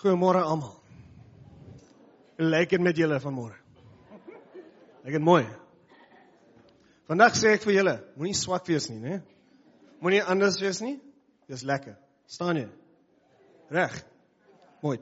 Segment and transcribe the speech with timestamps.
[0.00, 0.76] Goeiemôre almal.
[2.38, 3.56] Lyk dit met julle vanmôre?
[5.04, 5.42] Lyk dit mooi?
[7.10, 9.18] Vandag sê ek vir julle, moenie swak wees nie, né?
[10.00, 10.96] Moenie anders wees nie.
[11.50, 11.98] Dis lekker.
[12.30, 12.68] Staan jy?
[13.68, 13.98] Reg.
[14.80, 14.96] Mooi.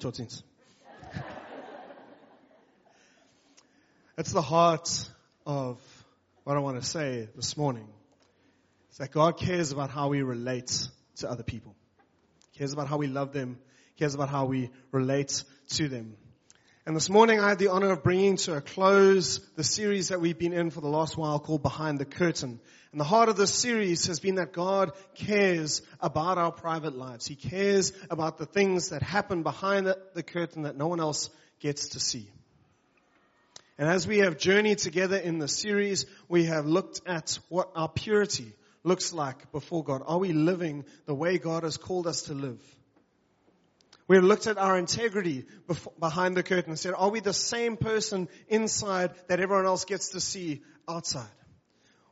[4.19, 4.91] It's the heart
[5.47, 5.79] of
[6.43, 7.87] what I want to say this morning.
[8.89, 10.89] It's that God cares about how we relate
[11.19, 11.77] to other people.
[12.51, 13.59] He cares about how we love them
[13.99, 16.17] cares about how we relate to them.
[16.87, 20.23] And this morning I had the honor of bringing to a close the series that
[20.23, 22.61] we've been in for the last while called Behind the Curtain.
[22.93, 27.27] And the heart of this series has been that God cares about our private lives.
[27.27, 31.29] He cares about the things that happen behind the, the curtain that no one else
[31.61, 32.31] gets to see.
[33.77, 37.89] And as we have journeyed together in the series, we have looked at what our
[37.89, 40.03] purity looks like before God.
[40.07, 42.61] Are we living the way God has called us to live?
[44.09, 45.45] We have looked at our integrity
[46.01, 50.11] behind the curtain and said, are we the same person inside that everyone else gets
[50.11, 51.29] to see outside?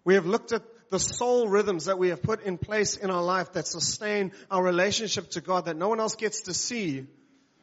[0.05, 3.23] We have looked at the soul rhythms that we have put in place in our
[3.23, 7.07] life that sustain our relationship to God that no one else gets to see,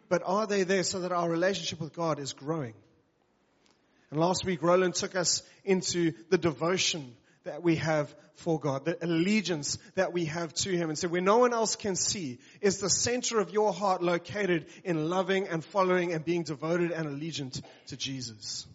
[0.09, 2.73] but are they there so that our relationship with God is growing?
[4.09, 8.97] And last week, Roland took us into the devotion that we have for God, the
[9.03, 10.89] allegiance that we have to Him.
[10.89, 14.67] And so where no one else can see is the center of your heart located
[14.83, 18.66] in loving and following and being devoted and allegiant to Jesus.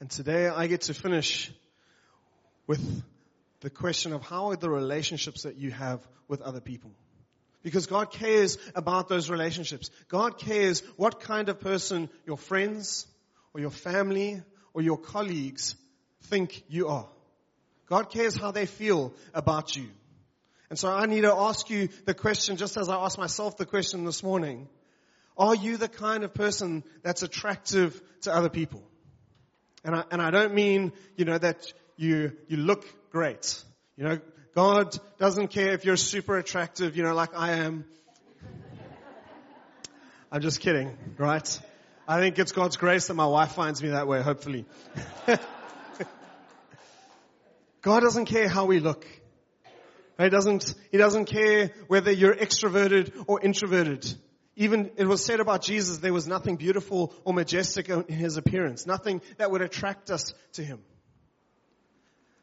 [0.00, 1.52] And today I get to finish
[2.66, 3.02] with
[3.60, 6.90] the question of how are the relationships that you have with other people?
[7.62, 9.90] Because God cares about those relationships.
[10.08, 13.06] God cares what kind of person your friends
[13.54, 14.42] or your family
[14.74, 15.76] or your colleagues
[16.24, 17.08] think you are.
[17.86, 19.88] God cares how they feel about you.
[20.70, 23.66] And so I need to ask you the question just as I asked myself the
[23.66, 24.68] question this morning.
[25.36, 28.82] Are you the kind of person that's attractive to other people?
[29.84, 33.62] And I, and I don't mean, you know, that you, you look great.
[33.96, 34.20] You know,
[34.54, 37.84] God doesn't care if you're super attractive, you know, like I am.
[40.30, 41.60] I'm just kidding, right?
[42.08, 44.64] I think it's God's grace that my wife finds me that way, hopefully.
[47.82, 49.04] God doesn't care how we look.
[50.18, 54.12] He doesn't, he doesn't care whether you're extroverted or introverted.
[54.54, 58.86] Even it was said about Jesus, there was nothing beautiful or majestic in his appearance,
[58.86, 60.80] nothing that would attract us to him.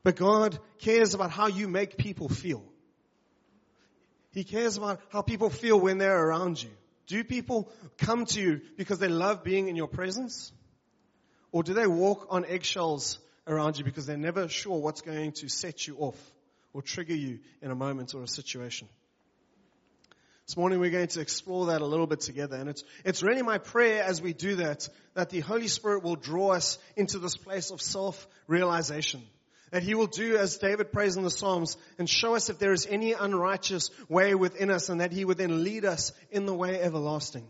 [0.03, 2.63] But God cares about how you make people feel.
[4.31, 6.69] He cares about how people feel when they're around you.
[7.07, 10.51] Do people come to you because they love being in your presence?
[11.51, 15.49] Or do they walk on eggshells around you because they're never sure what's going to
[15.49, 16.17] set you off
[16.71, 18.87] or trigger you in a moment or a situation.
[20.45, 22.55] This morning we're going to explore that a little bit together.
[22.55, 26.15] And it's, it's really my prayer as we do that, that the Holy Spirit will
[26.15, 29.21] draw us into this place of self-realization.
[29.71, 32.73] That He will do as David prays in the Psalms and show us if there
[32.73, 36.55] is any unrighteous way within us and that He would then lead us in the
[36.55, 37.47] way everlasting.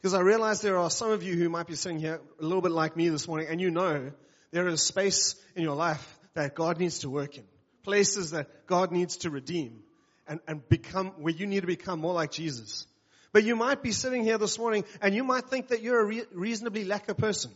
[0.00, 2.62] Because I realize there are some of you who might be sitting here a little
[2.62, 4.12] bit like me this morning and you know
[4.52, 7.44] there is space in your life that God needs to work in.
[7.82, 9.82] Places that God needs to redeem
[10.26, 12.86] and, and become, where you need to become more like Jesus.
[13.32, 16.04] But you might be sitting here this morning and you might think that you're a
[16.04, 17.52] re- reasonably lekker person.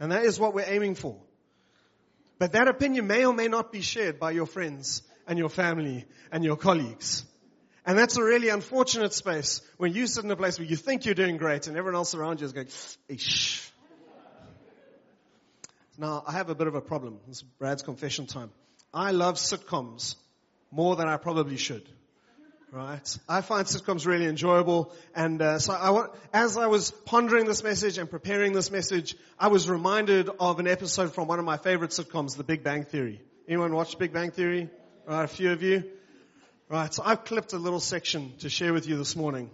[0.00, 1.16] And that is what we're aiming for.
[2.38, 6.06] But that opinion may or may not be shared by your friends and your family
[6.32, 7.24] and your colleagues.
[7.84, 11.04] And that's a really unfortunate space when you sit in a place where you think
[11.04, 12.68] you're doing great and everyone else around you is going,
[13.08, 13.71] Eesh.
[15.98, 17.18] Now, I have a bit of a problem.
[17.28, 18.50] This is Brad's confession time.
[18.94, 20.16] I love sitcoms
[20.70, 21.86] more than I probably should.
[22.70, 23.18] Right?
[23.28, 27.98] I find sitcoms really enjoyable, and uh, so I as I was pondering this message
[27.98, 31.90] and preparing this message, I was reminded of an episode from one of my favorite
[31.90, 33.20] sitcoms, The Big Bang Theory.
[33.46, 34.70] Anyone watch Big Bang Theory?
[35.06, 35.84] Right, a few of you.
[36.70, 39.50] Right, so I've clipped a little section to share with you this morning.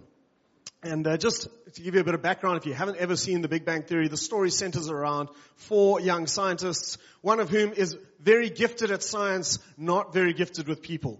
[0.81, 3.41] And uh, just to give you a bit of background, if you haven't ever seen
[3.41, 7.97] The Big Bang Theory, the story centers around four young scientists, one of whom is
[8.21, 11.19] very gifted at science, not very gifted with people.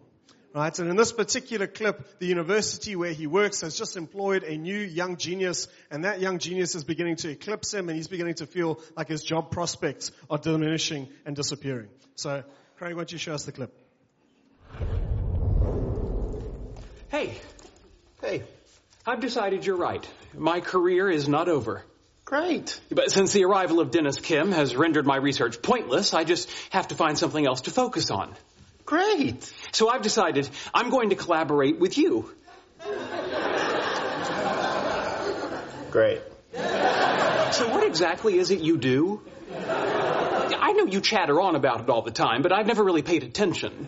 [0.56, 0.78] Right?
[0.80, 4.80] And in this particular clip, the university where he works has just employed a new
[4.80, 8.48] young genius, and that young genius is beginning to eclipse him, and he's beginning to
[8.48, 11.90] feel like his job prospects are diminishing and disappearing.
[12.16, 12.44] So,
[12.78, 13.78] Craig, why don't you show us the clip?
[17.10, 17.28] Hey.
[17.28, 17.34] Hey.
[19.06, 20.06] I've decided you're right.
[20.38, 21.84] My career is not over.
[22.26, 22.80] Great.
[22.92, 26.90] But since the arrival of Dennis Kim has rendered my research pointless, I just have
[26.90, 28.36] to find something else to focus on.
[28.86, 29.52] Great.
[29.72, 32.32] So I've decided I'm going to collaborate with you.
[35.92, 36.22] Great.
[36.54, 39.22] So what exactly is it you do?
[39.58, 43.24] I know you chatter on about it all the time, but I've never really paid
[43.24, 43.88] attention.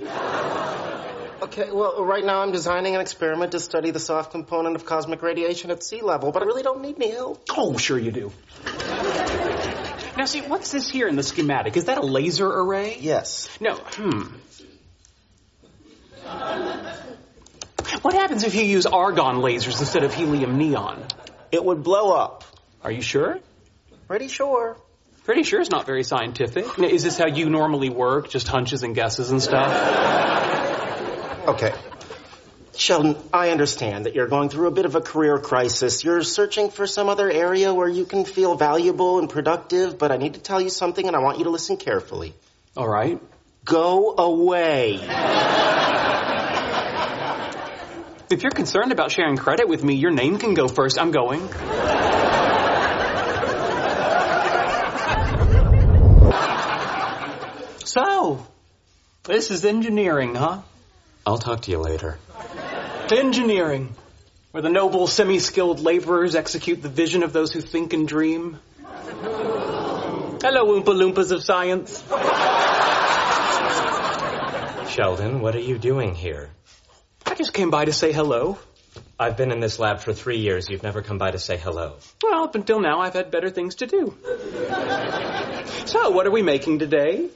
[1.42, 5.24] Okay, well, right now I'm designing an experiment to study the soft component of cosmic
[5.24, 7.44] radiation at sea level, but I really don't need any help.
[7.50, 8.32] Oh, sure you do.
[10.18, 11.78] Now see, what's this here in the schematic?
[11.78, 12.98] Is that a laser array?
[13.00, 13.50] Yes.
[13.60, 14.22] No, hmm.
[18.04, 21.04] What happens if you use argon lasers instead of helium neon?
[21.52, 22.44] It would blow up.
[22.84, 23.40] Are you sure?
[24.08, 24.78] Pretty sure.
[25.24, 26.78] Pretty sure it's not very scientific.
[26.78, 28.30] Now, Is this how you normally work?
[28.30, 29.72] Just hunches and guesses and stuff?
[31.48, 31.74] Okay.
[32.76, 36.04] Sheldon, I understand that you're going through a bit of a career crisis.
[36.04, 40.18] You're searching for some other area where you can feel valuable and productive, but I
[40.18, 42.34] need to tell you something and I want you to listen carefully.
[42.78, 43.20] All right.
[43.66, 45.00] Go away.
[48.30, 51.00] If you're concerned about sharing credit with me, your name can go first.
[51.00, 51.48] I'm going.
[57.84, 58.48] So,
[59.24, 60.62] this is engineering, huh?
[61.26, 62.18] I'll talk to you later.
[63.12, 63.94] Engineering,
[64.52, 68.60] where the noble, semi-skilled laborers execute the vision of those who think and dream.
[70.42, 72.02] Hello, Oompa Loompas of science.
[74.92, 76.50] Sheldon, what are you doing here?
[77.26, 78.58] I just came by to say hello.
[79.20, 80.68] I've been in this lab for three years.
[80.70, 81.98] You've never come by to say hello.
[82.24, 84.18] Well, up until now, I've had better things to do.
[85.86, 87.30] So, what are we making today?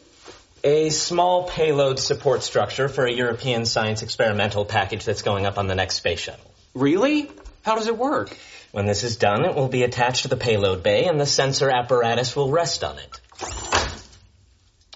[0.65, 5.67] A small payload support structure for a European science experimental package that's going up on
[5.67, 6.51] the next space shuttle.
[6.73, 7.29] Really?
[7.61, 8.35] How does it work?
[8.71, 11.69] When this is done, it will be attached to the payload bay and the sensor
[11.69, 13.21] apparatus will rest on it.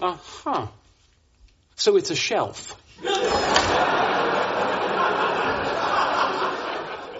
[0.01, 0.67] Uh huh.
[1.75, 2.75] So it's a shelf.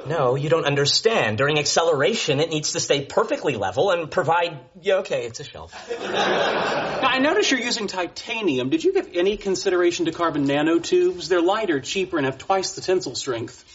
[0.07, 1.38] No, you don't understand.
[1.38, 4.60] During acceleration, it needs to stay perfectly level and provide.
[4.81, 5.74] Yeah, okay, it's a shelf.
[5.90, 8.69] Now, I notice you're using titanium.
[8.69, 11.28] Did you give any consideration to carbon nanotubes?
[11.28, 13.66] They're lighter, cheaper, and have twice the tensile strength.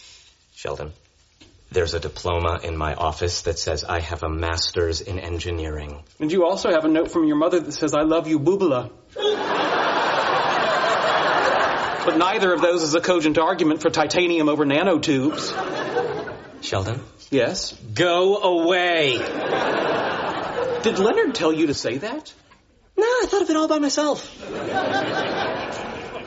[0.55, 0.93] Sheldon,
[1.71, 6.03] there's a diploma in my office that says I have a master's in engineering.
[6.19, 8.91] And you also have a note from your mother that says, I love you, boobala.
[12.05, 15.94] but neither of those is a cogent argument for titanium over nanotubes.
[16.65, 17.73] Sheldon, Yes?
[17.93, 19.17] go away.
[20.81, 22.33] Did Leonard tell you to say that?
[22.97, 24.27] No, I thought of it all by myself.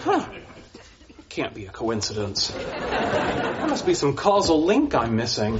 [0.05, 0.25] Huh.
[1.29, 2.49] Can't be a coincidence.
[2.49, 5.58] There must be some causal link I'm missing.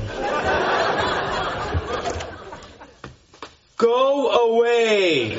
[3.77, 5.37] Go away!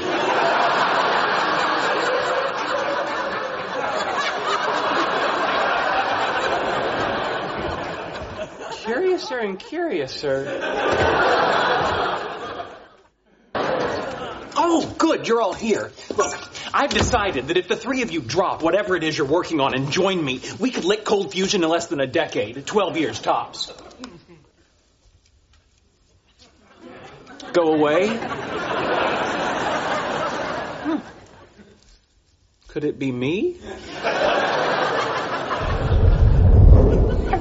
[9.19, 10.59] Curiouser and curious, sir.
[14.61, 15.91] Oh, good, you're all here.
[16.15, 16.33] Look,
[16.73, 19.73] I've decided that if the three of you drop whatever it is you're working on
[19.73, 23.19] and join me, we could lick cold fusion in less than a decade, 12 years
[23.19, 23.73] tops.
[27.51, 28.07] Go away?
[30.85, 30.97] Hmm.
[32.69, 33.57] Could it be me?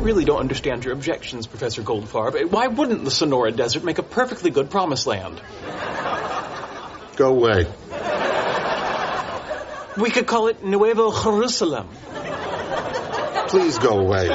[0.08, 2.50] I really don't understand your objections, Professor Goldfarb.
[2.50, 5.38] Why wouldn't the Sonora Desert make a perfectly good promised land?
[7.16, 7.66] Go away.
[9.98, 11.90] We could call it Nuevo Jerusalem,
[13.48, 14.28] Please go away.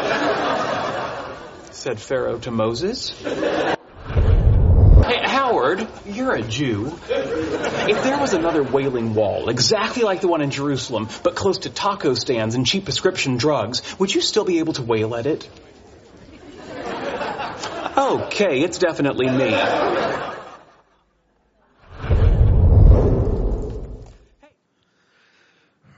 [1.72, 3.12] said Pharaoh to Moses.
[5.74, 6.88] Howard, you're a Jew.
[7.10, 11.70] If there was another wailing wall, exactly like the one in Jerusalem, but close to
[11.70, 15.50] taco stands and cheap prescription drugs, would you still be able to wail at it?
[17.98, 19.53] Okay, it's definitely me.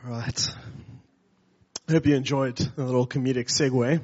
[0.03, 0.55] Right.
[1.88, 4.01] I hope you enjoyed the little comedic segue.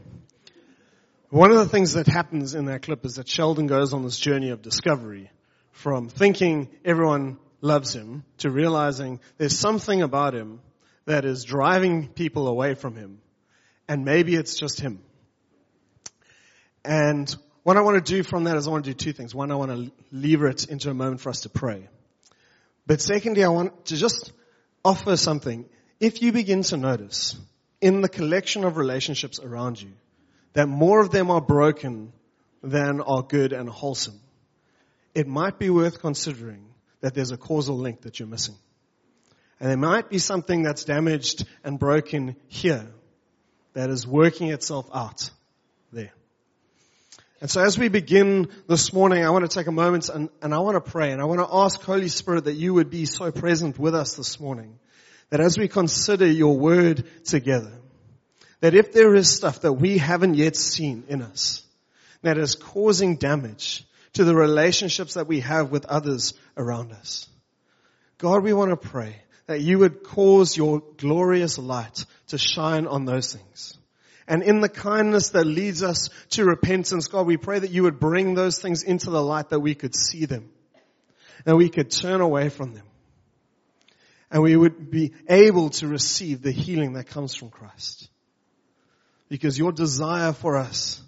[1.30, 4.18] One of the things that happens in that clip is that Sheldon goes on this
[4.18, 5.30] journey of discovery
[5.72, 10.62] from thinking everyone loves him to realizing there's something about him
[11.06, 13.20] that is driving people away from him.
[13.88, 15.02] And maybe it's just him.
[16.84, 19.36] And what I want to do from that is I want to do two things.
[19.36, 21.88] One, I want to lever it into a moment for us to pray.
[22.88, 24.32] But secondly, I want to just
[24.84, 25.66] offer something.
[26.00, 27.38] If you begin to notice
[27.80, 29.92] in the collection of relationships around you
[30.54, 32.14] that more of them are broken
[32.64, 34.20] than are good and wholesome,
[35.14, 36.66] it might be worth considering
[37.02, 38.56] that there's a causal link that you're missing.
[39.60, 42.88] And there might be something that's damaged and broken here
[43.74, 45.30] that is working itself out
[45.92, 46.12] there.
[47.42, 50.54] And so as we begin this morning, I want to take a moment and, and
[50.54, 53.06] I want to pray and I want to ask Holy Spirit that you would be
[53.06, 54.78] so present with us this morning.
[55.32, 57.72] That as we consider your word together,
[58.60, 61.64] that if there is stuff that we haven't yet seen in us
[62.22, 67.28] that is causing damage to the relationships that we have with others around us,
[68.18, 69.16] God, we want to pray
[69.48, 73.78] that you would cause your glorious light to shine on those things.
[74.28, 78.00] And in the kindness that leads us to repentance, God, we pray that you would
[78.00, 80.52] bring those things into the light that we could see them.
[81.46, 82.86] And we could turn away from them.
[84.30, 88.10] And we would be able to receive the healing that comes from Christ.
[89.28, 91.02] Because your desire for us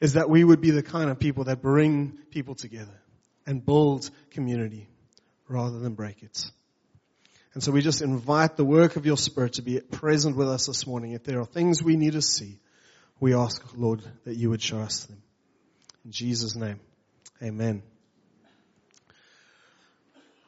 [0.00, 3.00] is that we would be the kind of people that bring people together
[3.46, 4.88] and build community
[5.48, 6.50] rather than break it.
[7.54, 10.66] And so we just invite the work of your Spirit to be present with us
[10.66, 11.12] this morning.
[11.12, 12.58] If there are things we need to see,
[13.18, 15.22] we ask, Lord, that you would show us them.
[16.04, 16.80] In Jesus' name,
[17.42, 17.82] amen.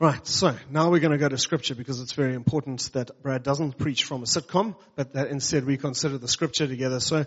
[0.01, 3.43] Right, so now we're going to go to scripture because it's very important that Brad
[3.43, 7.01] doesn't preach from a sitcom, but that instead we consider the scripture together.
[7.01, 7.25] So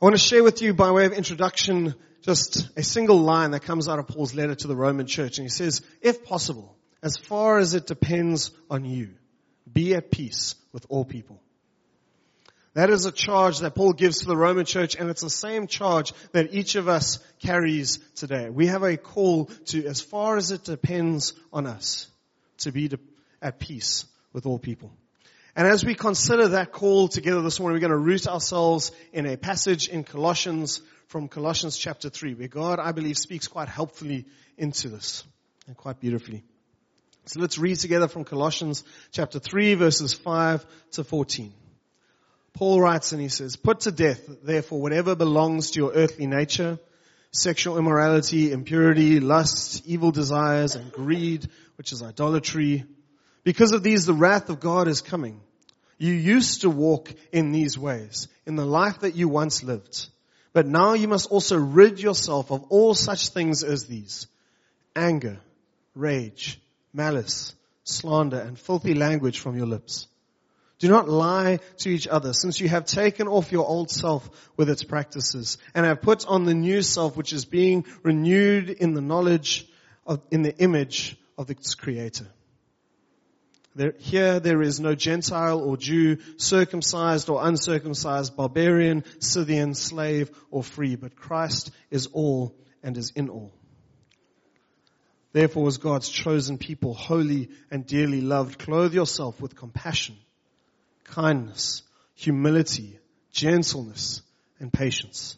[0.00, 3.64] I want to share with you by way of introduction just a single line that
[3.64, 5.38] comes out of Paul's letter to the Roman church.
[5.38, 9.10] And he says, if possible, as far as it depends on you,
[9.70, 11.42] be at peace with all people.
[12.74, 15.66] That is a charge that Paul gives to the Roman church and it's the same
[15.66, 18.50] charge that each of us carries today.
[18.50, 22.06] We have a call to, as far as it depends on us,
[22.58, 22.88] to be
[23.42, 24.92] at peace with all people.
[25.58, 29.26] And as we consider that call together this morning, we're going to root ourselves in
[29.26, 34.26] a passage in Colossians from Colossians chapter 3, where God, I believe, speaks quite helpfully
[34.56, 35.24] into this
[35.66, 36.44] and quite beautifully.
[37.24, 41.52] So let's read together from Colossians chapter 3 verses 5 to 14.
[42.52, 46.78] Paul writes and he says, put to death therefore whatever belongs to your earthly nature,
[47.32, 52.84] sexual immorality, impurity, lust, evil desires, and greed, which is idolatry.
[53.42, 55.40] Because of these the wrath of God is coming.
[55.98, 60.08] You used to walk in these ways, in the life that you once lived.
[60.52, 64.28] But now you must also rid yourself of all such things as these.
[64.94, 65.40] Anger,
[65.94, 66.60] rage,
[66.92, 70.06] malice, slander, and filthy language from your lips.
[70.78, 74.70] Do not lie to each other, since you have taken off your old self with
[74.70, 79.00] its practices, and have put on the new self, which is being renewed in the
[79.00, 79.66] knowledge
[80.06, 82.28] of, in the image of its creator.
[83.98, 90.96] Here there is no Gentile or Jew, circumcised or uncircumcised, barbarian, Scythian, slave or free,
[90.96, 93.52] but Christ is all and is in all.
[95.32, 100.16] Therefore, as God's chosen people, holy and dearly loved, clothe yourself with compassion,
[101.04, 101.82] kindness,
[102.14, 102.98] humility,
[103.30, 104.22] gentleness,
[104.58, 105.36] and patience.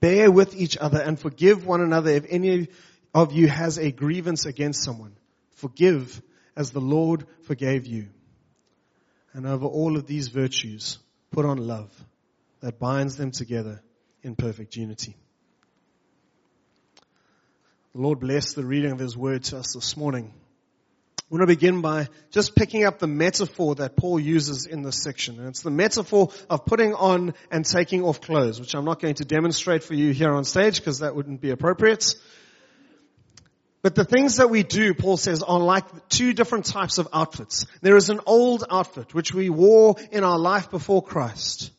[0.00, 2.68] Bear with each other and forgive one another if any
[3.14, 5.16] of you has a grievance against someone.
[5.56, 6.20] Forgive
[6.56, 8.08] as the Lord forgave you.
[9.32, 10.98] And over all of these virtues,
[11.30, 11.90] put on love
[12.60, 13.82] that binds them together
[14.22, 15.14] in perfect unity.
[17.94, 20.32] The Lord bless the reading of His word to us this morning.
[21.18, 25.02] I want to begin by just picking up the metaphor that Paul uses in this
[25.02, 25.40] section.
[25.40, 29.14] And it's the metaphor of putting on and taking off clothes, which I'm not going
[29.14, 32.14] to demonstrate for you here on stage because that wouldn't be appropriate.
[33.86, 37.66] But the things that we do, Paul says, are like two different types of outfits.
[37.82, 41.70] There is an old outfit which we wore in our life before Christ,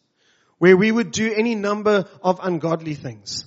[0.57, 3.45] where we would do any number of ungodly things.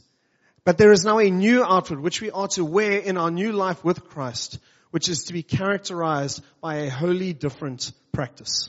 [0.63, 3.53] But there is now a new outfit which we are to wear in our new
[3.53, 4.59] life with Christ,
[4.91, 8.69] which is to be characterized by a wholly different practice.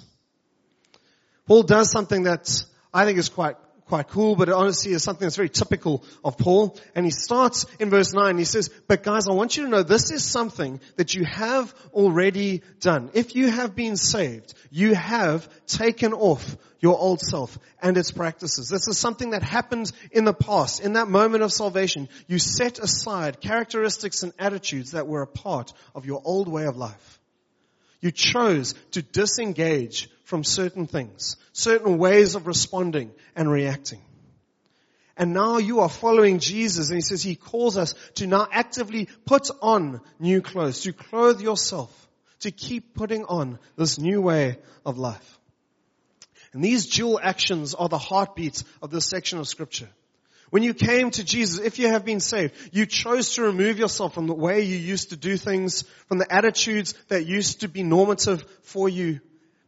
[1.47, 3.57] Paul does something that I think is quite
[3.91, 6.77] quite cool, but it honestly is something that's very typical of Paul.
[6.95, 8.37] And he starts in verse 9.
[8.37, 11.75] He says, but guys, I want you to know this is something that you have
[11.91, 13.09] already done.
[13.13, 18.69] If you have been saved, you have taken off your old self and its practices.
[18.69, 20.79] This is something that happened in the past.
[20.79, 25.73] In that moment of salvation, you set aside characteristics and attitudes that were a part
[25.93, 27.19] of your old way of life.
[27.99, 33.99] You chose to disengage from certain things, certain ways of responding and reacting.
[35.17, 39.09] And now you are following Jesus and he says he calls us to now actively
[39.25, 41.91] put on new clothes, to clothe yourself,
[42.39, 45.37] to keep putting on this new way of life.
[46.53, 49.89] And these dual actions are the heartbeats of this section of scripture.
[50.49, 54.13] When you came to Jesus, if you have been saved, you chose to remove yourself
[54.13, 57.83] from the way you used to do things, from the attitudes that used to be
[57.83, 59.19] normative for you.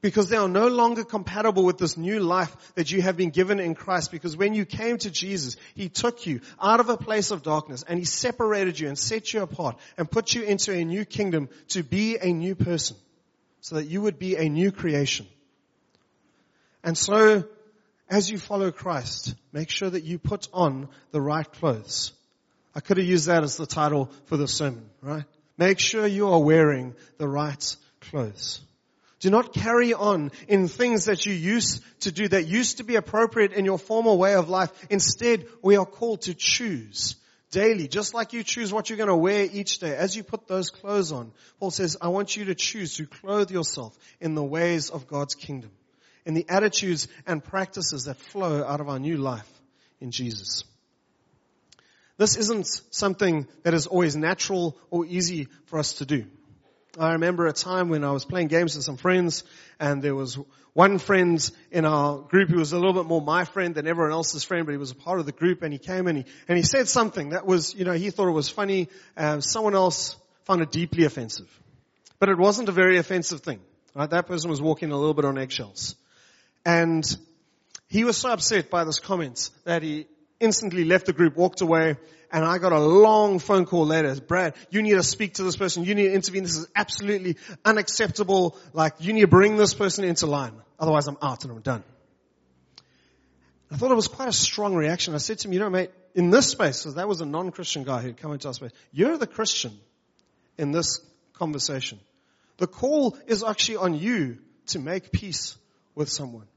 [0.03, 3.61] Because they are no longer compatible with this new life that you have been given
[3.61, 4.11] in Christ.
[4.11, 7.85] Because when you came to Jesus, He took you out of a place of darkness
[7.87, 11.47] and He separated you and set you apart and put you into a new kingdom
[11.69, 12.97] to be a new person
[13.61, 15.25] so that you would be a new creation.
[16.83, 17.45] And so,
[18.09, 22.11] as you follow Christ, make sure that you put on the right clothes.
[22.75, 25.23] I could have used that as the title for the sermon, right?
[25.57, 28.59] Make sure you are wearing the right clothes.
[29.23, 32.97] Do not carry on in things that you used to do that used to be
[32.97, 34.69] appropriate in your former way of life.
[34.89, 37.15] Instead, we are called to choose
[37.49, 39.95] daily, just like you choose what you're going to wear each day.
[39.95, 43.49] As you put those clothes on, Paul says, I want you to choose to clothe
[43.49, 45.71] yourself in the ways of God's kingdom,
[46.25, 49.49] in the attitudes and practices that flow out of our new life
[50.01, 50.65] in Jesus.
[52.17, 56.25] This isn't something that is always natural or easy for us to do.
[56.99, 59.43] I remember a time when I was playing games with some friends
[59.79, 60.37] and there was
[60.73, 61.39] one friend
[61.71, 64.67] in our group who was a little bit more my friend than everyone else's friend,
[64.67, 66.63] but he was a part of the group and he came and he, and he
[66.63, 68.89] said something that was, you know, he thought it was funny.
[69.39, 71.49] Someone else found it deeply offensive.
[72.19, 73.59] But it wasn't a very offensive thing.
[73.95, 74.09] Right?
[74.09, 75.95] That person was walking a little bit on eggshells.
[76.63, 77.03] And
[77.87, 80.05] he was so upset by this comment that he
[80.39, 81.95] instantly left the group, walked away,
[82.31, 84.15] and I got a long phone call later.
[84.19, 85.85] Brad, you need to speak to this person.
[85.85, 86.43] You need to intervene.
[86.43, 88.57] This is absolutely unacceptable.
[88.73, 90.53] Like, you need to bring this person into line.
[90.79, 91.83] Otherwise I'm out and I'm done.
[93.71, 95.15] I thought it was quite a strong reaction.
[95.15, 97.83] I said to him, you know, mate, in this space, because that was a non-Christian
[97.83, 99.79] guy who'd come into our space, you're the Christian
[100.57, 100.99] in this
[101.33, 101.99] conversation.
[102.57, 104.37] The call is actually on you
[104.67, 105.57] to make peace
[105.95, 106.47] with someone.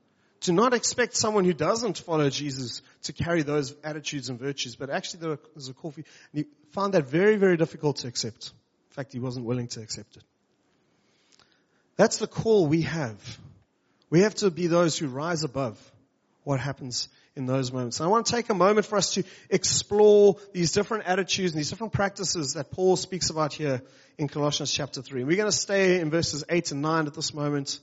[0.41, 4.91] To not expect someone who doesn't follow Jesus to carry those attitudes and virtues, but
[4.91, 6.07] actually there's a call for you.
[6.33, 8.53] And he found that very, very difficult to accept.
[8.91, 10.23] In fact, he wasn't willing to accept it.
[11.97, 13.39] That's the call we have.
[14.11, 15.81] We have to be those who rise above
[16.45, 17.99] what happens in those moments.
[17.99, 21.59] And I want to take a moment for us to explore these different attitudes and
[21.59, 23.83] these different practices that Paul speaks about here
[24.17, 25.25] in Colossians chapter 3.
[25.25, 27.81] We're going to stay in verses 8 and 9 at this moment.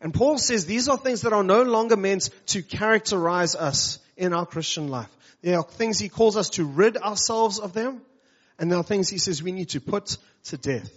[0.00, 4.32] And Paul says these are things that are no longer meant to characterize us in
[4.32, 5.08] our Christian life.
[5.42, 8.00] There are things he calls us to rid ourselves of them,
[8.58, 10.90] and there are things he says we need to put to death.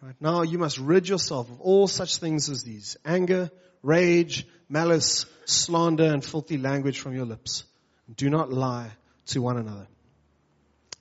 [0.00, 2.96] Right now you must rid yourself of all such things as these.
[3.04, 3.50] Anger,
[3.82, 7.64] rage, malice, slander, and filthy language from your lips.
[8.16, 8.90] Do not lie
[9.26, 9.86] to one another.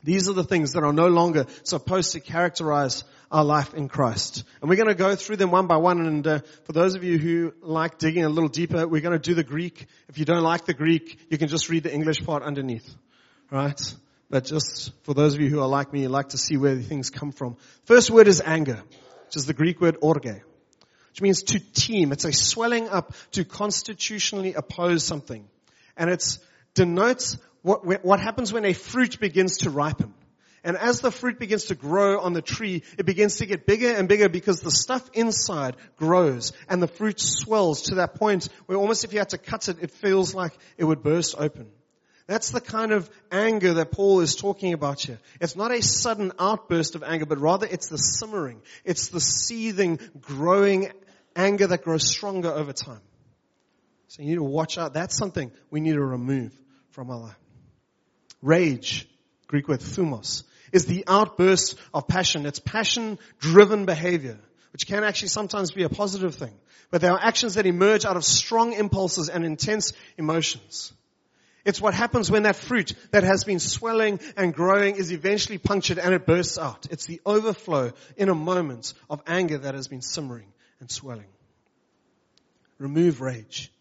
[0.03, 4.43] These are the things that are no longer supposed to characterize our life in Christ.
[4.59, 6.05] And we're going to go through them one by one.
[6.05, 9.19] And uh, for those of you who like digging a little deeper, we're going to
[9.19, 9.85] do the Greek.
[10.09, 12.89] If you don't like the Greek, you can just read the English part underneath.
[13.51, 13.79] Right?
[14.29, 16.77] But just for those of you who are like me, you like to see where
[16.77, 17.57] things come from.
[17.83, 18.81] First word is anger,
[19.25, 22.11] which is the Greek word orge, which means to teem.
[22.11, 25.47] It's a swelling up to constitutionally oppose something.
[25.97, 26.23] And it
[26.73, 30.13] denotes what, what happens when a fruit begins to ripen.
[30.63, 33.91] And as the fruit begins to grow on the tree, it begins to get bigger
[33.91, 38.77] and bigger because the stuff inside grows and the fruit swells to that point where
[38.77, 41.71] almost if you had to cut it, it feels like it would burst open.
[42.27, 45.19] That's the kind of anger that Paul is talking about here.
[45.41, 48.61] It's not a sudden outburst of anger, but rather it's the simmering.
[48.85, 50.91] It's the seething, growing
[51.35, 53.01] anger that grows stronger over time.
[54.07, 54.93] So you need to watch out.
[54.93, 56.55] That's something we need to remove
[56.91, 57.40] from our life.
[58.41, 59.07] Rage,
[59.47, 62.45] Greek word thumos, is the outburst of passion.
[62.45, 64.39] It's passion driven behavior,
[64.73, 66.53] which can actually sometimes be a positive thing.
[66.89, 70.91] But there are actions that emerge out of strong impulses and intense emotions.
[71.63, 75.99] It's what happens when that fruit that has been swelling and growing is eventually punctured
[75.99, 76.87] and it bursts out.
[76.89, 81.29] It's the overflow in a moment of anger that has been simmering and swelling.
[82.79, 83.71] Remove rage,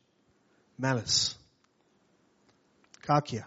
[0.78, 1.34] malice,
[3.02, 3.44] kakia,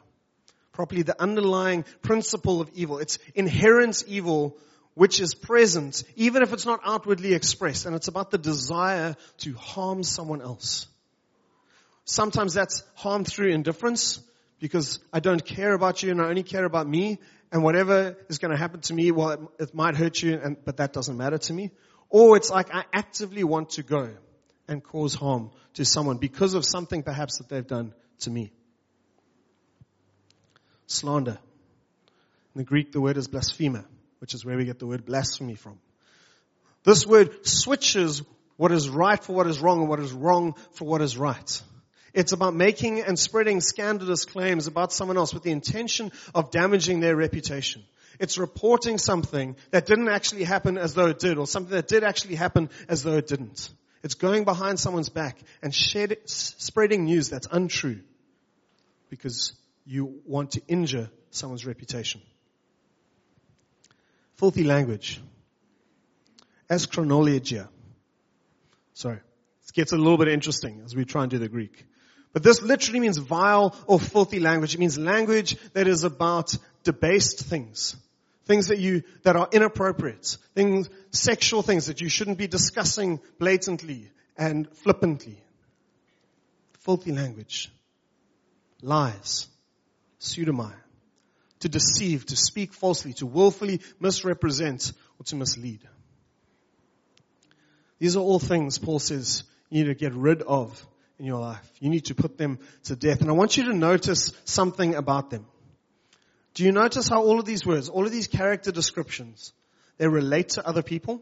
[0.73, 2.97] properly the underlying principle of evil.
[2.97, 4.57] It's inherent evil
[4.95, 9.53] which is present even if it's not outwardly expressed and it's about the desire to
[9.53, 10.87] harm someone else.
[12.05, 14.19] Sometimes that's harm through indifference
[14.59, 17.19] because I don't care about you and I only care about me
[17.51, 20.57] and whatever is going to happen to me, well, it, it might hurt you and,
[20.65, 21.71] but that doesn't matter to me.
[22.09, 24.09] Or it's like I actively want to go
[24.67, 28.51] and cause harm to someone because of something perhaps that they've done to me
[30.87, 31.37] slander.
[32.55, 33.85] In the Greek, the word is blasphemia,
[34.19, 35.79] which is where we get the word blasphemy from.
[36.83, 38.21] This word switches
[38.57, 41.61] what is right for what is wrong and what is wrong for what is right.
[42.13, 46.99] It's about making and spreading scandalous claims about someone else with the intention of damaging
[46.99, 47.83] their reputation.
[48.19, 52.03] It's reporting something that didn't actually happen as though it did, or something that did
[52.03, 53.69] actually happen as though it didn't.
[54.03, 58.01] It's going behind someone's back and shed, spreading news that's untrue
[59.09, 59.53] because
[59.85, 62.21] you want to injure someone's reputation.
[64.35, 65.21] Filthy language.
[66.69, 67.67] Askronologia.
[68.93, 69.17] Sorry.
[69.17, 71.85] It gets a little bit interesting as we try and do the Greek.
[72.33, 74.73] But this literally means vile or filthy language.
[74.73, 77.95] It means language that is about debased things.
[78.45, 80.37] Things that you, that are inappropriate.
[80.55, 85.41] Things, sexual things that you shouldn't be discussing blatantly and flippantly.
[86.79, 87.71] Filthy language.
[88.81, 89.47] Lies.
[90.23, 90.73] Pseudomai.
[91.59, 95.81] To deceive, to speak falsely, to willfully misrepresent, or to mislead.
[97.99, 100.85] These are all things Paul says you need to get rid of
[101.19, 101.71] in your life.
[101.79, 103.21] You need to put them to death.
[103.21, 105.45] And I want you to notice something about them.
[106.53, 109.53] Do you notice how all of these words, all of these character descriptions,
[109.97, 111.21] they relate to other people?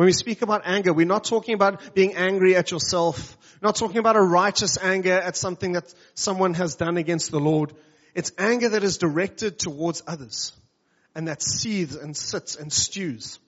[0.00, 3.76] When we speak about anger, we're not talking about being angry at yourself, we're not
[3.76, 7.74] talking about a righteous anger at something that someone has done against the Lord.
[8.14, 10.54] It's anger that is directed towards others
[11.14, 13.40] and that seethes and sits and stews.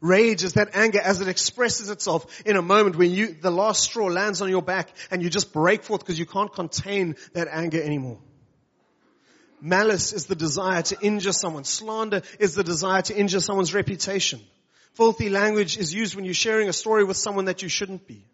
[0.00, 3.82] Rage is that anger as it expresses itself in a moment when you, the last
[3.82, 7.48] straw lands on your back and you just break forth because you can't contain that
[7.50, 8.18] anger anymore.
[9.60, 11.64] Malice is the desire to injure someone.
[11.64, 14.40] Slander is the desire to injure someone's reputation.
[14.94, 18.24] Filthy language is used when you're sharing a story with someone that you shouldn't be.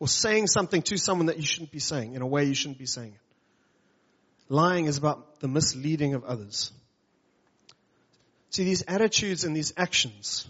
[0.00, 2.78] Or saying something to someone that you shouldn't be saying in a way you shouldn't
[2.78, 3.20] be saying it.
[4.48, 6.72] Lying is about the misleading of others.
[8.50, 10.46] See, these attitudes and these actions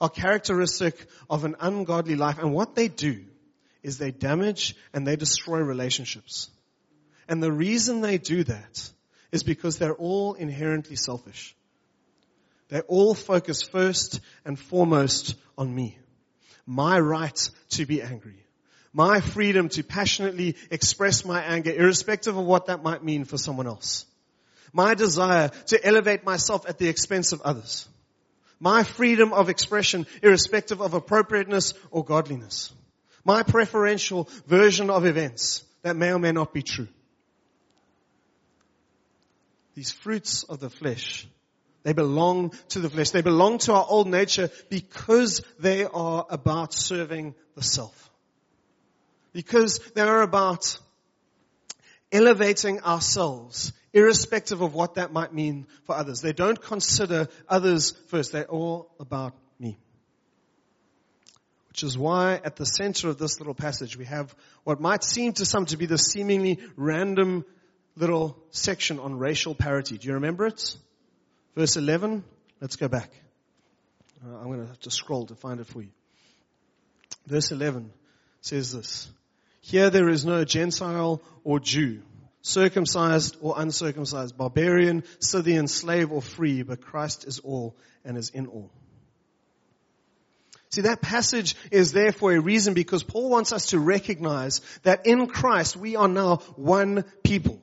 [0.00, 0.96] are characteristic
[1.28, 3.24] of an ungodly life and what they do
[3.82, 6.48] is they damage and they destroy relationships.
[7.28, 8.90] And the reason they do that
[9.30, 11.54] is because they're all inherently selfish.
[12.74, 15.96] They all focus first and foremost on me.
[16.66, 18.44] My right to be angry.
[18.92, 23.68] My freedom to passionately express my anger irrespective of what that might mean for someone
[23.68, 24.06] else.
[24.72, 27.86] My desire to elevate myself at the expense of others.
[28.58, 32.72] My freedom of expression irrespective of appropriateness or godliness.
[33.24, 36.88] My preferential version of events that may or may not be true
[39.74, 41.26] these fruits of the flesh,
[41.84, 43.10] they belong to the flesh.
[43.10, 48.10] They belong to our old nature because they are about serving the self.
[49.32, 50.78] Because they are about
[52.10, 56.22] elevating ourselves, irrespective of what that might mean for others.
[56.22, 58.32] They don't consider others first.
[58.32, 59.76] They're all about me.
[61.68, 65.34] Which is why at the center of this little passage we have what might seem
[65.34, 67.44] to some to be the seemingly random
[67.94, 69.98] little section on racial parity.
[69.98, 70.76] Do you remember it?
[71.54, 72.24] Verse 11.
[72.60, 73.10] Let's go back.
[74.24, 75.90] Uh, I'm going to have to scroll to find it for you.
[77.26, 77.90] Verse 11
[78.40, 79.08] says this.
[79.60, 82.02] Here there is no Gentile or Jew,
[82.42, 88.46] circumcised or uncircumcised, barbarian, Scythian, slave or free, but Christ is all and is in
[88.46, 88.70] all.
[90.70, 95.06] See, that passage is there for a reason because Paul wants us to recognize that
[95.06, 97.60] in Christ we are now one people.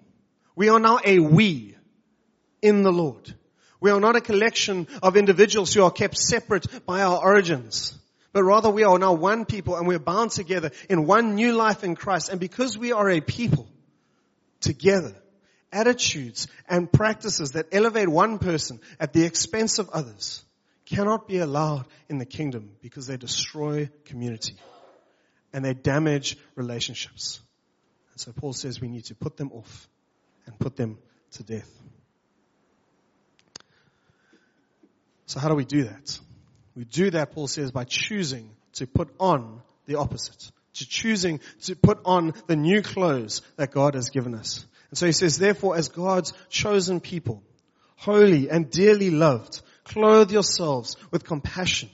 [0.55, 1.75] We are now a we
[2.61, 3.35] in the Lord.
[3.81, 7.97] We are not a collection of individuals who are kept separate by our origins,
[8.31, 11.83] but rather we are now one people and we're bound together in one new life
[11.83, 12.29] in Christ.
[12.29, 13.67] And because we are a people
[14.61, 15.15] together,
[15.71, 20.43] attitudes and practices that elevate one person at the expense of others
[20.85, 24.55] cannot be allowed in the kingdom because they destroy community
[25.53, 27.41] and they damage relationships.
[28.11, 29.89] And so Paul says we need to put them off
[30.45, 30.99] and put them
[31.31, 31.69] to death.
[35.31, 36.19] So how do we do that?
[36.75, 40.51] We do that, Paul says, by choosing to put on the opposite.
[40.73, 44.65] To choosing to put on the new clothes that God has given us.
[44.89, 47.43] And so he says, therefore, as God's chosen people,
[47.95, 51.89] holy and dearly loved, clothe yourselves with compassion,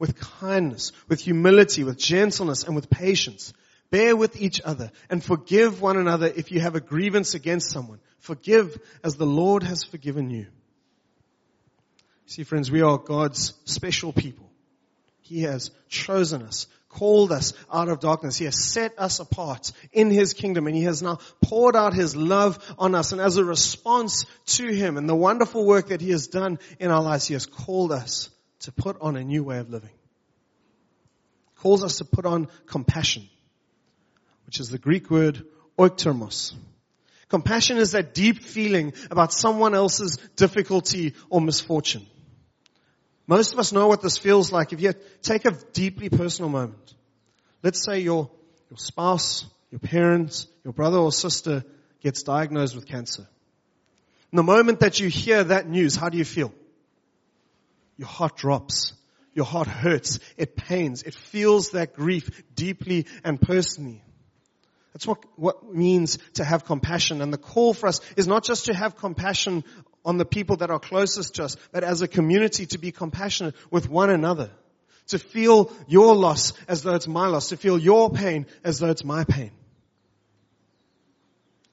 [0.00, 3.52] with kindness, with humility, with gentleness, and with patience.
[3.90, 8.00] Bear with each other and forgive one another if you have a grievance against someone.
[8.18, 10.48] Forgive as the Lord has forgiven you.
[12.30, 14.48] See friends, we are God's special people.
[15.20, 18.36] He has chosen us, called us out of darkness.
[18.36, 22.14] He has set us apart in His kingdom and He has now poured out His
[22.14, 23.10] love on us.
[23.10, 26.92] And as a response to Him and the wonderful work that He has done in
[26.92, 29.90] our lives, He has called us to put on a new way of living.
[31.56, 33.28] Calls us to put on compassion
[34.46, 35.44] which is the Greek word
[35.76, 36.54] oiktirmos.
[37.28, 42.06] Compassion is that deep feeling about someone else's difficulty or misfortune.
[43.30, 44.72] Most of us know what this feels like.
[44.72, 46.94] If you take a deeply personal moment,
[47.62, 48.28] let's say your,
[48.68, 51.62] your spouse, your parents, your brother or sister
[52.02, 53.28] gets diagnosed with cancer.
[54.32, 56.52] In the moment that you hear that news, how do you feel?
[57.98, 58.94] Your heart drops.
[59.32, 60.18] Your heart hurts.
[60.36, 61.04] It pains.
[61.04, 64.02] It feels that grief deeply and personally.
[64.92, 67.22] That's what, what means to have compassion.
[67.22, 69.62] And the call for us is not just to have compassion
[70.04, 73.54] on the people that are closest to us, but as a community to be compassionate
[73.70, 74.50] with one another.
[75.08, 77.48] To feel your loss as though it's my loss.
[77.48, 79.50] To feel your pain as though it's my pain.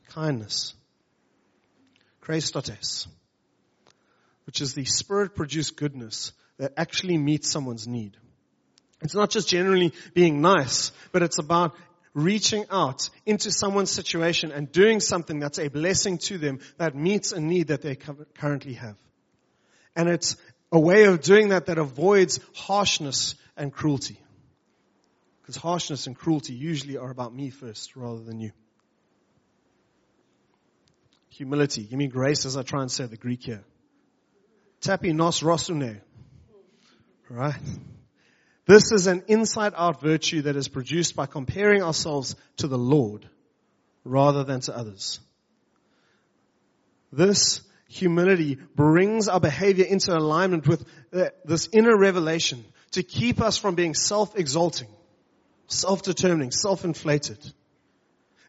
[0.09, 0.73] Kindness.
[2.21, 3.07] Chrestotes.
[4.45, 8.17] Which is the spirit produced goodness that actually meets someone's need.
[9.01, 11.75] It's not just generally being nice, but it's about
[12.17, 17.32] reaching out into someone's situation and doing something that's a blessing to them that meets
[17.32, 18.97] a need that they currently have.
[19.95, 20.36] And it's
[20.71, 24.19] a way of doing that that avoids harshness and cruelty.
[25.41, 28.51] Because harshness and cruelty usually are about me first rather than you.
[31.30, 31.84] Humility.
[31.84, 33.63] Give me grace as I try and say the Greek here.
[34.82, 36.01] Tapeinophrosune.
[37.30, 37.62] Right?
[38.67, 43.27] This is an inside out virtue that is produced by comparing ourselves to the Lord
[44.03, 45.21] rather than to others.
[47.12, 53.58] This humility brings our behavior into alignment with uh, this inner revelation to keep us
[53.58, 54.89] from being self-exalting,
[55.67, 57.39] self-determining, self-inflated.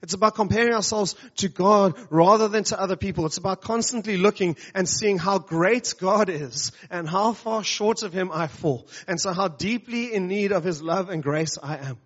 [0.02, 3.26] It's about comparing ourselves to God rather than to other people.
[3.26, 8.12] It's about constantly looking and seeing how great God is and how far short of
[8.12, 8.86] Him I fall.
[9.08, 11.98] And so how deeply in need of His love and grace I am.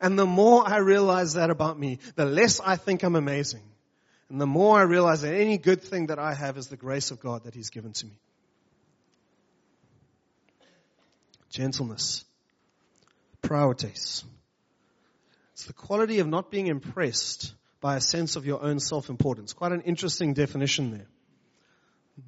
[0.00, 3.62] And the more I realize that about me, the less I think I'm amazing.
[4.28, 7.12] And the more I realize that any good thing that I have is the grace
[7.12, 8.18] of God that He's given to me.
[11.50, 12.24] Gentleness.
[13.42, 14.24] Praotes.
[15.52, 19.52] It's the quality of not being impressed by a sense of your own self-importance.
[19.52, 21.06] Quite an interesting definition there.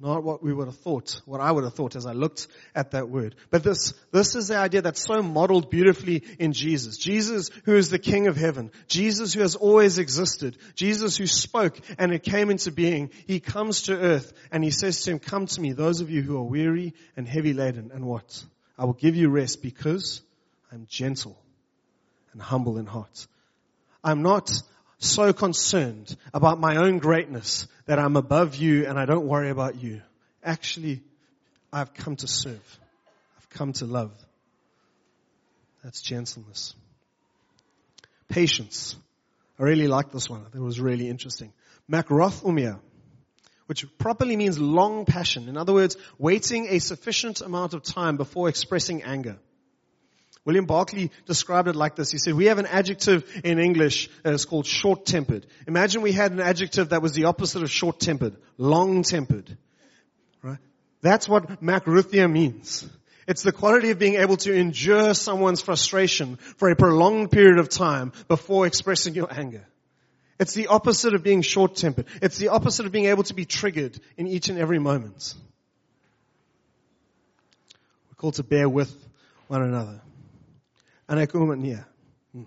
[0.01, 2.91] Not what we would have thought, what I would have thought as I looked at
[2.91, 3.35] that word.
[3.51, 6.97] But this, this is the idea that's so modeled beautifully in Jesus.
[6.97, 8.71] Jesus who is the King of heaven.
[8.87, 10.57] Jesus who has always existed.
[10.75, 13.11] Jesus who spoke and it came into being.
[13.27, 16.23] He comes to earth and he says to him, come to me, those of you
[16.23, 17.91] who are weary and heavy laden.
[17.93, 18.43] And what?
[18.77, 20.21] I will give you rest because
[20.71, 21.37] I'm gentle
[22.35, 23.27] and humble in heart.
[24.03, 24.51] I'm not
[24.97, 29.81] so concerned about my own greatness that I'm above you and I don't worry about
[29.81, 30.01] you.
[30.43, 31.01] Actually,
[31.71, 32.79] I've come to serve.
[33.37, 34.11] I've come to love.
[35.81, 36.75] That's gentleness.
[38.27, 38.97] Patience.
[39.57, 40.41] I really like this one.
[40.41, 41.53] I think It was really interesting.
[41.89, 42.79] Makrothumia,
[43.67, 45.47] which properly means long passion.
[45.47, 49.37] In other words, waiting a sufficient amount of time before expressing anger.
[50.45, 52.11] William Barclay described it like this.
[52.11, 55.47] He said, we have an adjective in English that is called short-tempered.
[55.67, 59.57] Imagine we had an adjective that was the opposite of short-tempered, long-tempered.
[60.43, 60.59] Right?
[61.01, 62.87] That's what makrothumia means.
[63.27, 67.69] It's the quality of being able to endure someone's frustration for a prolonged period of
[67.69, 69.65] time before expressing your anger.
[70.39, 72.05] It's the opposite of being short-tempered.
[72.21, 75.33] It's the opposite of being able to be triggered in each and every moment.
[78.09, 78.95] We're called to bear with
[79.47, 80.01] one another
[81.09, 81.85] anechomenoi.
[82.33, 82.43] Hmm.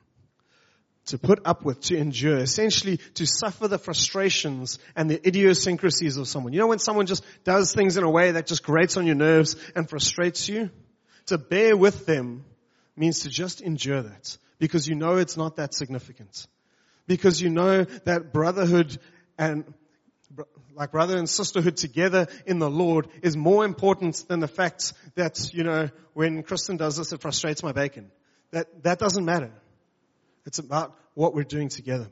[1.06, 6.28] To put up with, to endure, essentially to suffer the frustrations and the idiosyncrasies of
[6.28, 6.52] someone.
[6.52, 9.16] You know when someone just does things in a way that just grates on your
[9.16, 10.70] nerves and frustrates you?
[11.26, 12.44] To bear with them
[12.96, 16.46] means to just endure that because you know it's not that significant.
[17.06, 18.98] Because you know that brotherhood
[19.38, 19.72] and
[20.74, 25.52] like brother and sisterhood together in the Lord is more important than the fact that,
[25.52, 28.10] you know, when Kristen does this, it frustrates my bacon.
[28.50, 29.52] That, that doesn't matter.
[30.46, 32.08] It's about what we're doing together.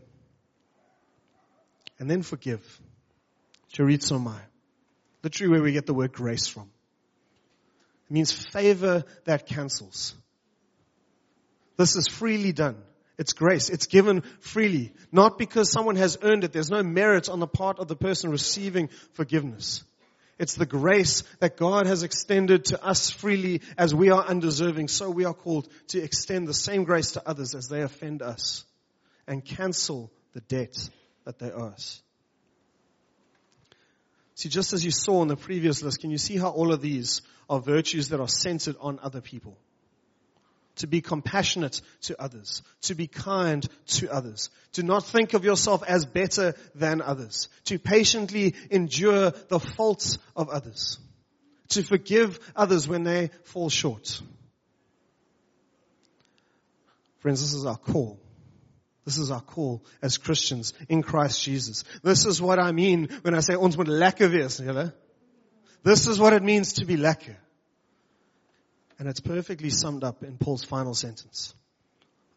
[1.99, 2.63] And then forgive.
[3.73, 4.41] Charizomai.
[5.23, 6.71] Literally where we get the word grace from.
[8.09, 10.15] It means favor that cancels.
[11.77, 12.77] This is freely done.
[13.19, 13.71] It's grace.
[13.71, 14.93] It's given freely.
[15.11, 16.53] Not because someone has earned it.
[16.53, 19.83] There's no merit on the part of the person receiving forgiveness.
[20.39, 24.89] It's the grace that God has extended to us freely as we are undeserving.
[24.89, 28.65] So we are called to extend the same grace to others as they offend us
[29.27, 30.77] and cancel the debt
[31.25, 32.03] that they owe us.
[34.35, 36.83] See, just as you saw in the previous list, can you see how all of
[36.83, 39.57] these are virtues that are centered on other people?
[40.77, 45.83] To be compassionate to others, to be kind to others, to not think of yourself
[45.87, 50.99] as better than others, to patiently endure the faults of others.
[51.69, 54.21] to forgive others when they fall short.
[57.19, 58.21] Friends, this is our call.
[59.05, 61.85] This is our call as Christians in Christ Jesus.
[62.03, 64.61] This is what I mean when I say ons moet lekker wees.
[65.83, 67.37] This is what it means to be lekker.
[68.99, 71.55] And it's perfectly summed up in Paul's final sentence.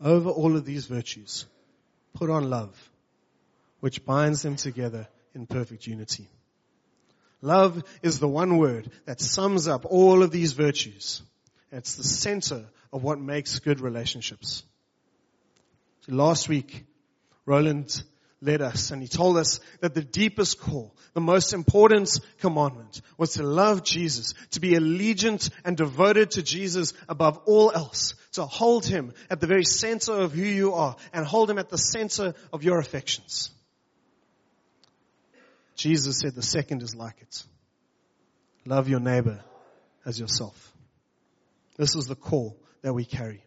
[0.02, 1.46] Over all of these virtues,
[2.14, 2.76] put on love,
[3.80, 6.28] which binds them together in perfect unity.
[7.42, 11.22] Love is the one word that sums up all of these virtues.
[11.72, 14.64] It's the center of what makes good relationships.
[16.02, 16.86] So last week,
[17.46, 18.04] Roland
[18.42, 23.34] led us and he told us that the deepest call, the most important commandment was
[23.34, 28.86] to love Jesus, to be allegiant and devoted to Jesus above all else, to hold
[28.86, 32.34] him at the very center of who you are and hold him at the center
[32.54, 33.52] of your affections.
[35.76, 37.44] Jesus said the second is like it.
[38.66, 39.44] Love your neighbor
[40.06, 40.74] as yourself.
[41.78, 43.44] This is the call that we carry.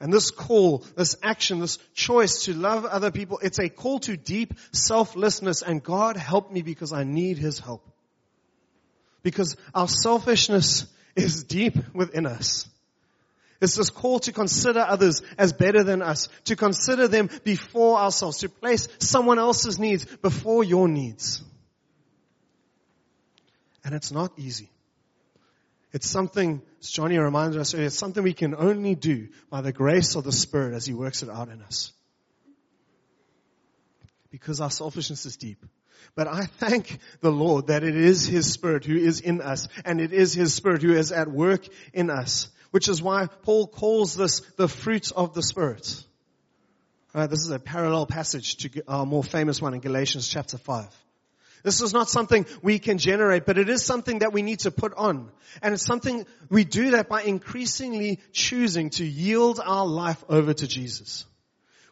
[0.00, 4.16] And this call, this action, this choice to love other people, it's a call to
[4.16, 7.86] deep selflessness and God help me because I need His help.
[9.22, 12.66] Because our selfishness is deep within us.
[13.60, 18.38] It's this call to consider others as better than us, to consider them before ourselves,
[18.38, 21.42] to place someone else's needs before your needs.
[23.84, 24.70] And it's not easy.
[25.92, 29.72] It's something, as Johnny reminded us earlier, it's something we can only do by the
[29.72, 31.92] grace of the Spirit as He works it out in us.
[34.30, 35.64] Because our selfishness is deep.
[36.14, 40.00] But I thank the Lord that it is His Spirit who is in us, and
[40.00, 44.14] it is His Spirit who is at work in us which is why Paul calls
[44.14, 46.04] this the fruit of the Spirit.
[47.12, 50.86] Right, this is a parallel passage to our more famous one in Galatians chapter 5.
[51.62, 54.70] This is not something we can generate, but it is something that we need to
[54.70, 55.30] put on.
[55.62, 60.66] And it's something we do that by increasingly choosing to yield our life over to
[60.66, 61.26] Jesus.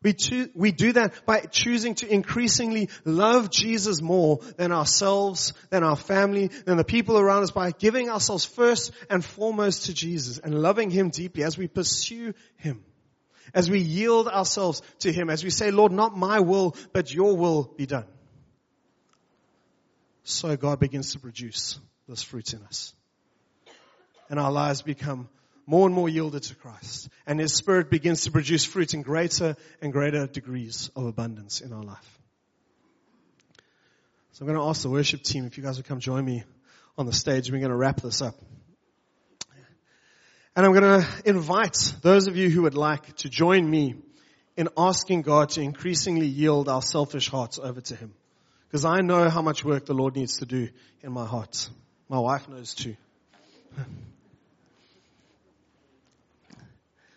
[0.02, 0.14] We,
[0.54, 6.48] we do that by choosing to increasingly love Jesus more than ourselves, than our family,
[6.48, 10.90] than the people around us by giving ourselves first and foremost to Jesus and loving
[10.90, 12.84] Him deeply as we pursue Him.
[13.54, 17.36] As we yield ourselves to Him, as we say, Lord, not my will, but your
[17.36, 18.06] will be done.
[20.28, 22.92] So God begins to produce this fruit in us.
[24.28, 25.30] And our lives become
[25.66, 27.08] more and more yielded to Christ.
[27.26, 31.72] And His Spirit begins to produce fruit in greater and greater degrees of abundance in
[31.72, 32.18] our life.
[34.32, 36.44] So I'm going to ask the worship team if you guys would come join me
[36.98, 37.50] on the stage.
[37.50, 38.34] We're going to wrap this up.
[40.54, 43.94] And I'm going to invite those of you who would like to join me
[44.58, 48.12] in asking God to increasingly yield our selfish hearts over to Him.
[48.68, 50.68] Because I know how much work the Lord needs to do
[51.02, 51.70] in my heart.
[52.08, 52.96] My wife knows too.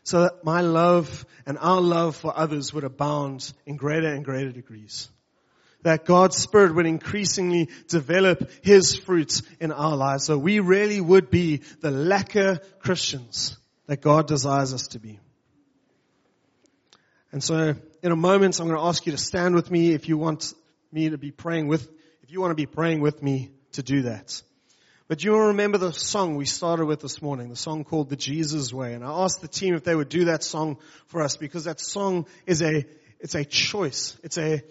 [0.03, 4.51] so that my love and our love for others would abound in greater and greater
[4.51, 5.09] degrees.
[5.83, 10.25] That God's Spirit would increasingly develop His fruits in our lives.
[10.25, 15.19] So we really would be the lekker Christians that God desires us to be.
[17.31, 20.07] And so in a moment, I'm going to ask you to stand with me if
[20.07, 20.53] you want
[20.93, 21.89] me to be praying with,
[22.23, 24.41] if you want to be praying with me to do that.
[25.08, 28.15] But you will remember the song we started with this morning, the song called The
[28.15, 28.93] Jesus Way.
[28.93, 30.77] And I asked the team if they would do that song
[31.08, 32.86] for us because that song is a,
[33.19, 34.17] it's a choice.
[34.23, 34.63] It's a,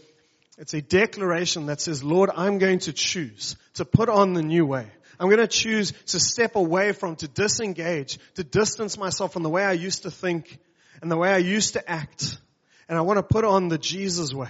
[0.57, 4.65] it's a declaration that says, Lord, I'm going to choose to put on the new
[4.65, 4.87] way.
[5.19, 9.51] I'm going to choose to step away from, to disengage, to distance myself from the
[9.51, 10.59] way I used to think
[11.03, 12.39] and the way I used to act.
[12.89, 14.49] And I want to put on the Jesus way.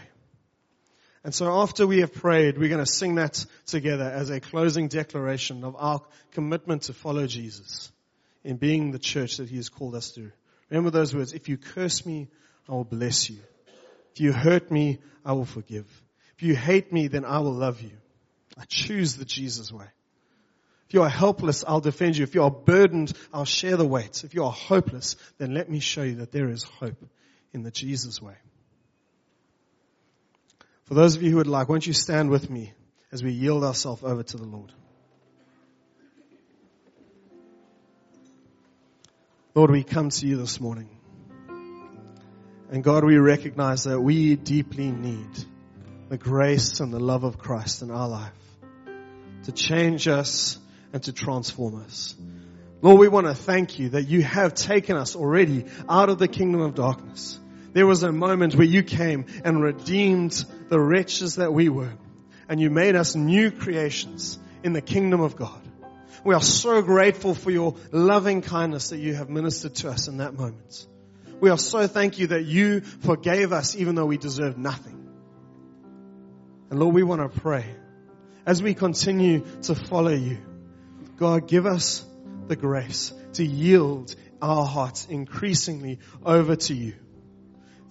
[1.22, 4.88] And so after we have prayed, we're going to sing that together as a closing
[4.88, 6.00] declaration of our
[6.32, 7.92] commitment to follow Jesus
[8.42, 10.32] in being the church that he has called us to.
[10.70, 11.34] Remember those words.
[11.34, 12.28] If you curse me,
[12.68, 13.38] I will bless you.
[14.14, 15.86] If you hurt me, I will forgive.
[16.36, 17.92] If you hate me, then I will love you.
[18.56, 19.86] I choose the Jesus way.
[20.88, 22.24] If you are helpless, I'll defend you.
[22.24, 24.24] If you are burdened, I'll share the weight.
[24.24, 27.04] If you are hopeless, then let me show you that there is hope
[27.52, 28.34] in the Jesus way.
[30.90, 32.72] For those of you who would like, won't you stand with me
[33.12, 34.72] as we yield ourselves over to the Lord?
[39.54, 40.88] Lord, we come to you this morning.
[42.72, 45.30] And God, we recognize that we deeply need
[46.08, 48.32] the grace and the love of Christ in our life
[49.44, 50.58] to change us
[50.92, 52.16] and to transform us.
[52.82, 56.26] Lord, we want to thank you that you have taken us already out of the
[56.26, 57.38] kingdom of darkness
[57.72, 61.92] there was a moment where you came and redeemed the wretches that we were.
[62.48, 65.60] And you made us new creations in the kingdom of God.
[66.24, 70.18] We are so grateful for your loving kindness that you have ministered to us in
[70.18, 70.86] that moment.
[71.40, 75.08] We are so thank you that you forgave us even though we deserved nothing.
[76.70, 77.64] And Lord, we want to pray
[78.44, 80.38] as we continue to follow you.
[81.16, 82.04] God, give us
[82.48, 86.94] the grace to yield our hearts increasingly over to you.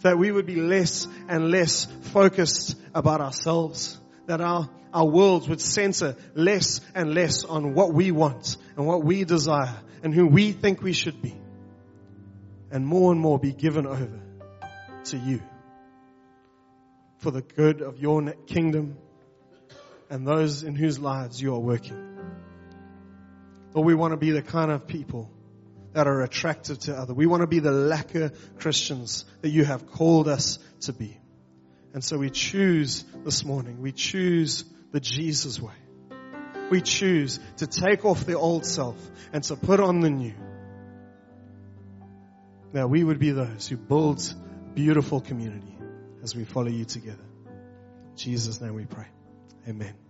[0.02, 4.00] That we would be less and less focused about ourselves.
[4.28, 9.04] That our, our worlds would center less and less on what we want and what
[9.04, 11.36] we desire and who we think we should be.
[12.72, 14.22] And more and more be given over
[15.06, 15.41] to you
[17.18, 18.97] for the good of your kingdom
[20.10, 22.18] and those in whose lives you are working.
[23.74, 25.30] Lord, we want to be the kind of people
[25.94, 27.16] that are attractive to others.
[27.16, 31.20] We want to be the lekker Christians that you have called us to be.
[31.94, 35.74] And so we choose this morning, we choose the Jesus way.
[36.70, 38.96] We choose to take off the old self
[39.34, 40.36] and to put on the new.
[42.74, 44.22] That we would be those who build
[44.76, 45.76] beautiful community
[46.22, 47.26] as we follow you together.
[48.12, 49.08] In Jesus' name we pray.
[49.68, 50.09] Amen.